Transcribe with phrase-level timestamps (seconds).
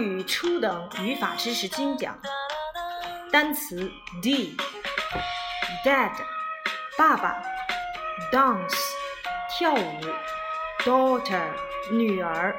[0.00, 2.18] 语初等语法知识精讲。
[3.30, 3.88] 单词
[4.22, 6.10] d，dad，
[6.98, 7.40] 爸爸
[8.32, 8.76] ；dance，
[9.50, 10.00] 跳舞
[10.80, 11.52] ；daughter，
[11.92, 12.58] 女儿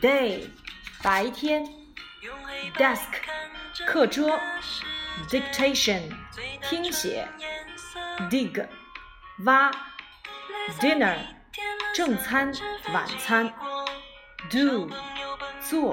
[0.00, 0.48] ；day，
[1.02, 1.66] 白天
[2.76, 3.08] ；desk，
[3.84, 4.38] 课桌
[5.28, 6.02] ；dictation，
[6.62, 7.26] 听写
[8.30, 8.64] ；dig，
[9.44, 9.68] 挖
[10.78, 11.16] ；dinner，
[11.92, 12.52] 正餐、
[12.92, 13.52] 晚餐
[14.48, 14.88] ；do，
[15.60, 15.92] 做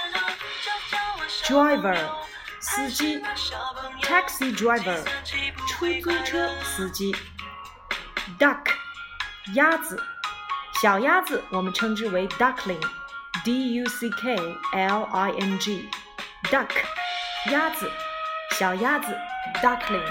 [1.51, 1.97] driver
[2.61, 3.21] 司机
[4.01, 5.03] ，taxi driver
[5.67, 7.13] 出租车司机
[8.39, 8.67] ，duck
[9.55, 10.01] 鸭子，
[10.81, 14.33] 小鸭子我们称之为 duckling，d u c k
[14.71, 16.69] l i n g，duck
[17.47, 17.91] 鸭子，
[18.57, 19.13] 小鸭子
[19.61, 20.09] duckling。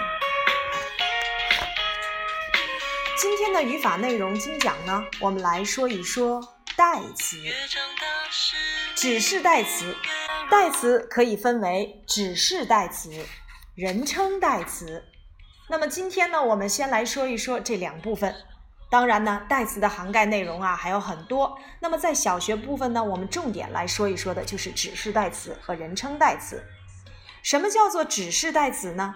[3.16, 6.38] 今天的语法内容精讲呢，我们来说一说
[6.76, 7.38] 代词，
[8.94, 9.96] 指示代词。
[10.50, 13.24] 代词可以分为指示代词、
[13.76, 15.04] 人称代词。
[15.68, 18.34] 那么今天呢，我们先来说一说这两部分。
[18.90, 21.56] 当然呢，代词的涵盖内容啊还有很多。
[21.78, 26.60] 那么在小学部分呢，我们重点来说一说的就是指示代词和人称代词。
[27.44, 29.14] 什么叫做指示代词呢？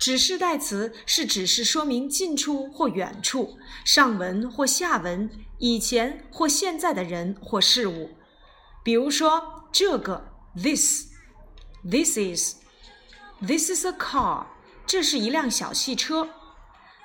[0.00, 8.10] 指示代词是指示说明近处或远处、上文或下文、以前或现在的人或事物。
[8.82, 10.31] 比如说这个。
[10.55, 11.07] This,
[11.83, 12.55] this is,
[13.41, 14.45] this is a car.
[14.85, 16.29] 这是一辆小汽车。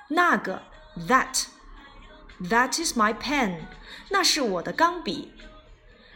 [0.09, 0.63] 那个，
[1.07, 1.45] that,
[2.41, 3.65] that is my pen.
[4.09, 5.33] 那是我的钢笔。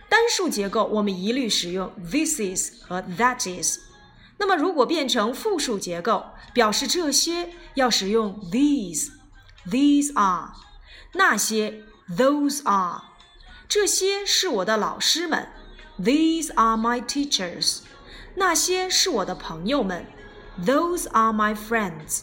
[0.09, 3.79] 单数结构我们一律使用 this is 和 that is。
[4.38, 9.09] 那么如果变成复数结构，表示这些要使用 these,
[9.69, 10.53] these are。
[11.13, 13.03] 那些 those are。
[13.68, 15.50] 这些是我的老师们。
[16.02, 17.80] These are my teachers。
[18.34, 20.06] 那些是我的朋友们。
[20.64, 22.22] Those are my friends。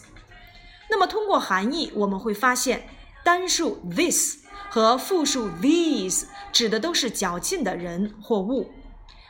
[0.90, 2.88] 那么通过含义，我们会发现，
[3.24, 8.70] 单数 this 和复数 these 指的都是较近的人或物，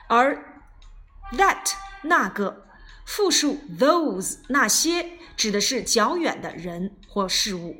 [0.08, 0.64] 而
[1.32, 1.72] that
[2.02, 2.66] 那个
[3.06, 7.76] 复数 those 那些指的是较远的人或事物。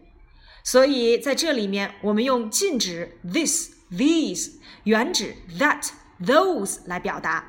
[0.62, 4.52] 所以在这里面，我们用近指 this these，
[4.84, 5.91] 远指 that。
[6.25, 7.44] Those 来表达。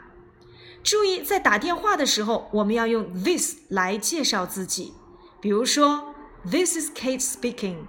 [0.83, 4.93] 注意，在打电话的时候，我们要用 this 来介绍自己。
[5.39, 7.85] 比如说，This is Kate speaking。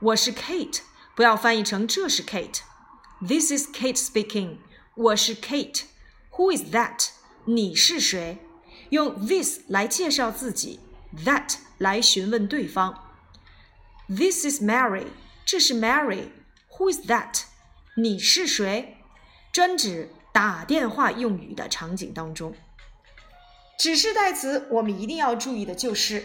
[0.00, 0.80] 我是 Kate，
[1.14, 2.60] 不要翻译成这是 Kate。
[3.26, 4.58] This is Kate speaking。
[4.94, 5.84] 我是 Kate。
[6.32, 7.08] Who is that？
[7.46, 8.38] 你是谁？
[8.90, 10.80] 用 this 来介绍自己
[11.24, 13.12] ，that 来询问对方。
[14.08, 15.06] This is Mary。
[15.46, 16.28] 这是 Mary。
[16.76, 17.44] Who is that？
[17.96, 18.98] 你是谁？
[19.52, 20.10] 专指。
[20.34, 22.52] 打电话用语的场景当中，
[23.78, 26.24] 指示代词我们一定要注意的就是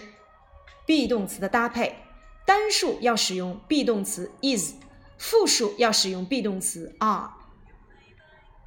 [0.88, 1.96] be 动词的搭配，
[2.44, 4.74] 单数要使用 be 动词 is，
[5.20, 7.30] 复数要使用 be 动词 are。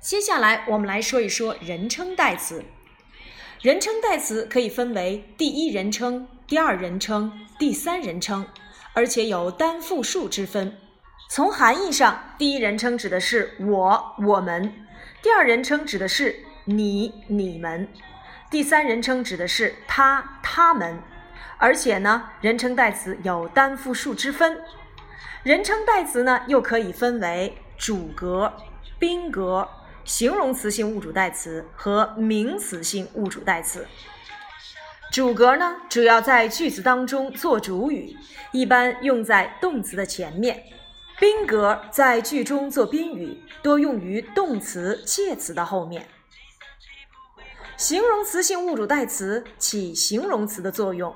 [0.01, 2.65] 接下来我们来说一说人称代词，
[3.61, 8.47] 人称代词可以分为第一人称、第二人称、第三人称，
[8.95, 10.79] 而且有单复数之分。
[11.29, 14.73] 从含义上，第一人称指的是我、我们。
[15.23, 16.35] 第二人称指的是
[16.65, 17.87] 你、你们；
[18.51, 20.99] 第三人称指的是他、他们。
[21.59, 24.61] 而且呢，人称代词有单复数之分。
[25.45, 28.53] 人称代词呢，又可以分为主格、
[28.99, 29.69] 宾格、
[30.05, 33.87] 形容词性物主代词和名词性物主代词。
[35.13, 38.17] 主格呢，主要在句子当中做主语，
[38.51, 40.65] 一般用在动词的前面。
[41.21, 46.09] 宾格在句中做宾语，多用于动词、介词的后面。
[47.77, 51.15] 形容词性物主代词起形容词的作用，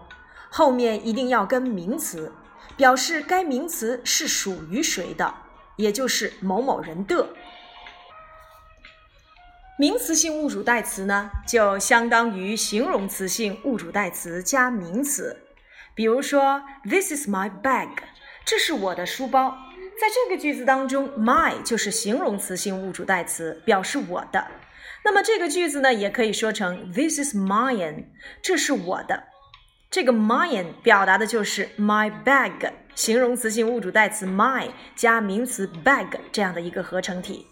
[0.48, 2.32] 后面一定要跟名词，
[2.76, 5.34] 表示该名词是属于谁的，
[5.76, 7.28] 也就是某某人的。
[9.78, 15.42] 名词性物主代词呢，就相当于形容词性物主代词加名词。
[15.94, 17.90] 比如说，This is my bag，
[18.44, 19.56] 这是我的书包。
[19.98, 24.46] 在这个句子当中，my 就是形容词性物主代词，表示我的。
[25.02, 28.04] 那么这个句子呢，也可以说成 This is mine，
[28.42, 29.24] 这是我的。
[29.90, 37.46] 这个 mine 表达的就是 my bag，形容词性物主代词 my 加名词 bag 这样的一个合成体。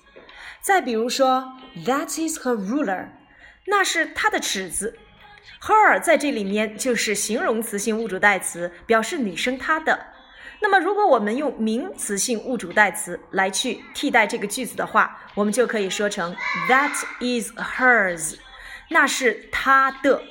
[0.60, 1.52] 再比如说
[1.86, 3.08] ，That is her ruler，
[3.66, 4.98] 那是她的尺子。
[5.62, 10.13] her 在这里面就是形容词性物主代词，表示女生她的。
[10.64, 16.34] 那么如果我们用名词性物主代词来去替代这个句子的话，我们就可以说成
[16.70, 18.36] That is hers，
[18.88, 20.22] 那是她的。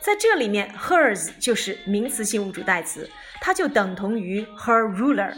[0.00, 3.10] 在这里面，hers 就是名词性物主代词，
[3.40, 5.34] 它就等同于 her ruler。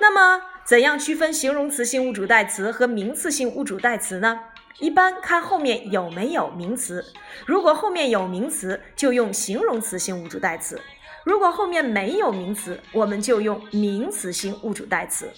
[0.00, 4.40] 那么，怎样区分形容词性物主代词和名词性物主代词呢？
[4.78, 7.04] 一般看后面有没有名词，
[7.44, 10.80] 如果后面有名词，就用形容词性物主代词。
[11.26, 15.28] 如果后面没有名词，我们就用名词性物主代词。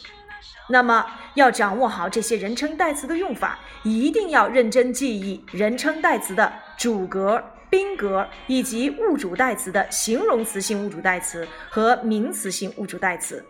[0.69, 13.43] 那么要掌握好这些人称代词的用法，一定要认真记忆人称代词的主格、宾格以及物主代词的形容词性物主代词和名词性物主代词。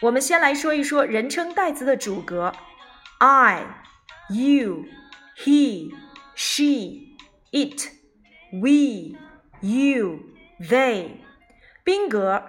[0.00, 2.52] 我们先来说一说人称代词的主格
[3.18, 3.66] ：I、
[4.30, 4.84] You、
[5.36, 5.90] He、
[6.36, 7.16] She、
[7.50, 7.88] It、
[8.52, 9.18] We、
[9.60, 10.20] You、
[10.60, 11.21] They。
[11.83, 12.43] 宾格：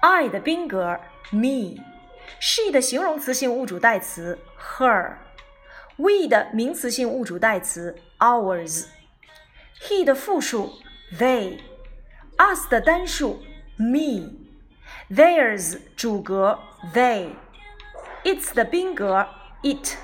[0.00, 0.98] ：I 的宾格
[1.30, 10.72] me，she 的形容词性物主代词 her，we 的名词性物主代词 ours，he 的复数
[11.16, 13.44] they，us 的单数
[13.76, 16.58] me，theirs 主格
[16.92, 19.28] they，its 的宾格
[19.62, 19.94] it。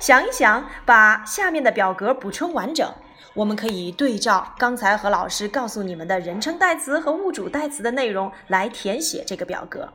[0.00, 2.90] 想一想，把下面的表格补充完整，
[3.34, 9.92] 我们可以对照刚才何老师告诉你们的人称代词和物主代词的内容来填写这个表格。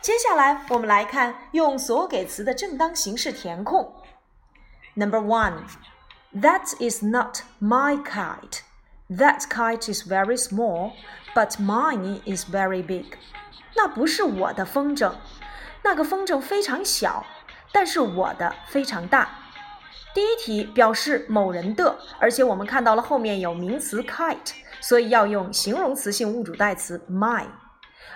[0.00, 3.94] 接下来，我们来看用所给词的正当形式填空。
[4.94, 5.64] Number one,
[6.34, 8.60] that is not my kite.
[9.10, 10.92] That kite is very small,
[11.34, 13.12] but mine is very big.
[13.76, 15.12] 那不是我的风筝，
[15.82, 17.26] 那个风筝非常小。
[17.72, 19.28] 但是我的非常大。
[20.14, 27.46] 第一题表示某人的，而且我们看到了后面有名词 kite，所以要用形容词性物主代词 my。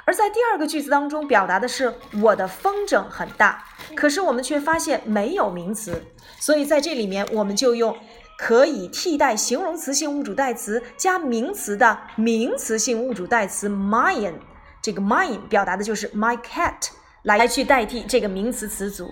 [0.05, 1.93] 而在第二个句子当中表达的是
[2.23, 3.65] 我的风筝很大，
[3.95, 6.05] 可是我们却发现没有名词，
[6.39, 7.97] 所以在这里面我们就用
[8.39, 14.35] 可以替代形容词性物主代词加名词的名词性物主代词 mine。
[14.83, 16.91] 这个 mine 表达的就是 my cat，
[17.23, 19.11] 来去代替这个名词词组。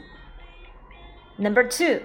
[1.37, 2.03] Number two,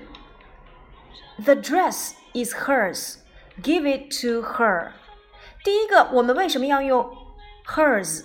[1.37, 3.17] the dress is hers.
[3.61, 4.91] Give it to her.
[5.63, 7.15] 第一个，我们为什么要用
[7.65, 8.23] hers，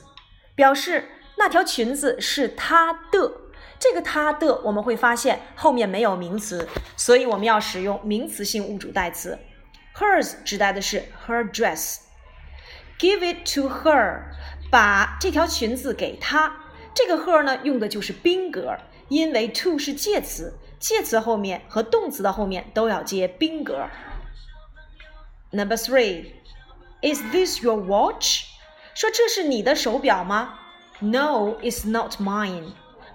[0.54, 3.32] 表示那条裙子是她的？
[3.78, 9.38] 这个她的，我们会发现后面没有名词，所以我们要使用名词性物主代词。
[9.94, 11.98] hers 指代的是 her dress。
[12.98, 14.22] Give it to her，
[14.70, 16.56] 把这条裙子给她。
[16.94, 20.54] 这个 her 呢，用的就是宾格，因为 to 是介词。
[20.84, 23.88] 介词后面和动词的后面都要接宾格。
[25.50, 26.26] Number three,
[27.00, 28.42] is this your watch？
[28.94, 30.58] 说这是你的手表吗
[31.00, 32.72] ？No, it's not mine。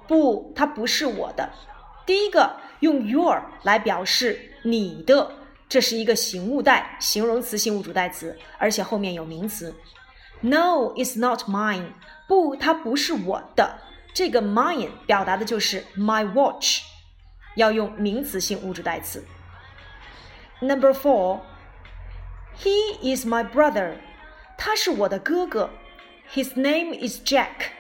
[0.07, 1.51] 不，它不是我的。
[2.07, 5.31] 第一个用 your 来表示你的，
[5.67, 9.75] 这是一个形物代，形容词性物主代词，而且后面有名词。
[10.41, 11.91] No, it's not mine。
[12.27, 13.79] 不，它不是我的。
[14.11, 16.88] 这个 mine 表达的就是 my watch。
[17.58, 19.24] 要用名词性物主代词。
[20.60, 21.40] Number four,
[22.58, 23.96] he is my brother，
[24.56, 25.70] 他是我的哥哥。
[26.32, 27.70] His name is Jack，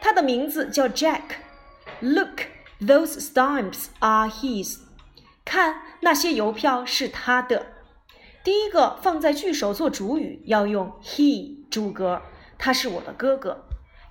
[0.00, 2.46] 他的名字叫 Jack。Look,
[2.80, 4.78] those stamps are his，
[5.44, 7.66] 看那些邮票是他的。
[8.42, 12.22] 第一个放在句首做主语，要用 he 主格，
[12.56, 13.66] 他是我的哥哥。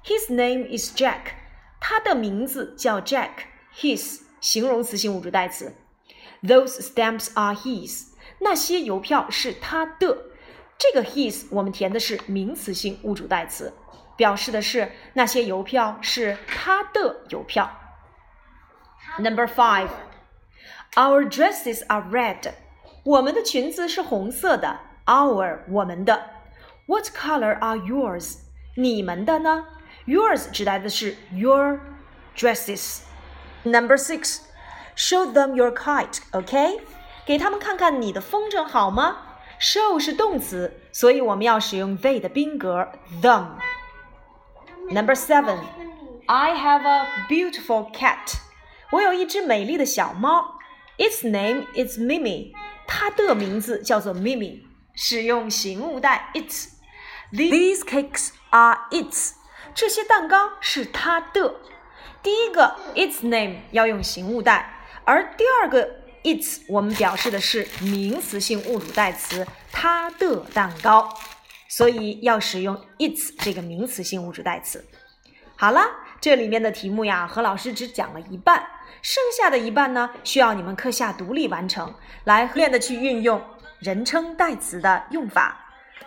[0.05, 1.33] His name is Jack，
[1.79, 5.73] 他的名字叫 Jack。His 形容词性物主代词，
[6.43, 8.07] Those stamps are his。
[8.39, 10.25] 那些邮票是他的。
[10.77, 13.73] 这个 his 我们填的是名词性物主代词。
[14.15, 17.71] 表示的是那些邮票是他的邮票。
[19.17, 19.87] Number five,
[20.95, 22.51] our dresses are red.
[23.05, 24.81] 我们的裙子是红色的。
[25.05, 26.31] Our 我们的。
[26.85, 28.39] What color are yours?
[28.75, 29.65] 你们的呢？
[30.05, 31.79] Yours 指代的是 your
[32.35, 32.99] dresses。
[33.63, 34.39] Number six,
[34.95, 36.19] show them your kite.
[36.31, 36.81] OK，
[37.25, 39.17] 给他们看看你的风筝好吗？
[39.59, 42.87] Show 是动词，所以我们要使用 they 的宾格
[43.21, 45.59] them。Number seven,
[46.27, 48.37] I have a beautiful cat.
[48.91, 50.57] 我有一只美丽的小猫。
[50.97, 52.53] Its name is Mimi.
[52.87, 54.61] 它的名字叫做 Mimi。
[54.95, 59.33] 使用形物代 its。These cakes are its。
[59.75, 61.55] 这些蛋糕是它的。
[62.24, 65.86] 第一个 its name 要用形物代，而第二个
[66.22, 71.06] its 我们表示的是名词性物主代词，它的蛋糕，
[71.68, 74.82] 所以要使用 its 这个名词性物主代词。
[75.54, 75.82] 好了，
[76.18, 78.66] 这里面的题目呀，何老师只讲了一半，
[79.02, 83.44] 剩下的一半呢，需要你们课下独立完成，来练的去运用
[83.80, 85.60] 人称代词的用法。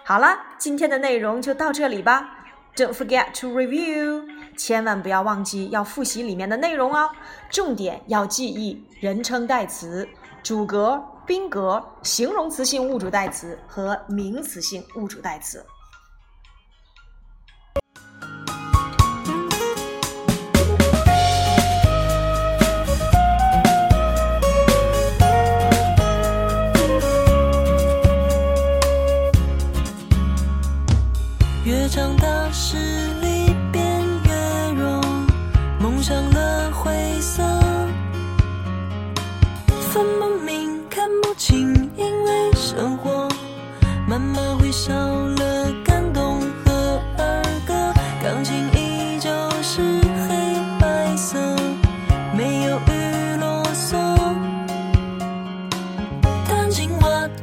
[0.03, 2.36] 好了，今天的内容就到这里吧。
[2.77, 4.23] Don't forget to review，
[4.55, 7.09] 千万不要忘记要复习里面的内容哦。
[7.49, 10.07] 重点要记忆人称代词、
[10.43, 15.65] 主格、宾格、形容词性物主代词和名词性物主代词。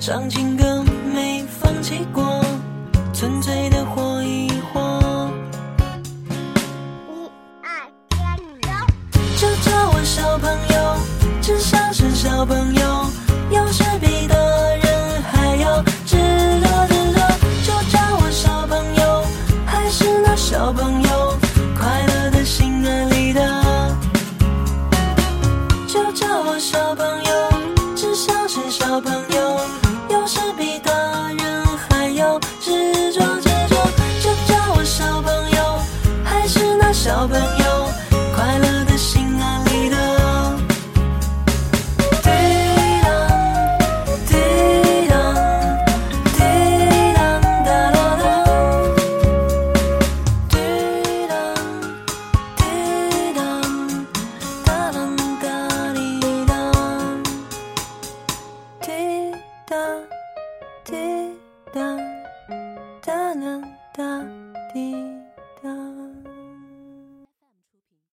[0.04, 0.53] 话，唱情